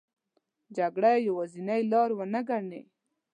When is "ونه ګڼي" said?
2.15-2.81